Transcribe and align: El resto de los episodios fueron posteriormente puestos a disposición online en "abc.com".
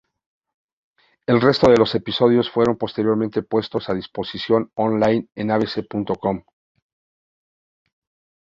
El 1.27 1.39
resto 1.41 1.69
de 1.69 1.77
los 1.77 1.93
episodios 1.93 2.49
fueron 2.49 2.75
posteriormente 2.75 3.43
puestos 3.43 3.87
a 3.87 3.93
disposición 3.93 4.71
online 4.73 5.27
en 5.35 5.51
"abc.com". 5.51 6.41